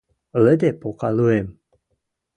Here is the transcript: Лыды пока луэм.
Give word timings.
Лыды 0.43 0.69
пока 0.81 1.09
луэм. 1.15 1.47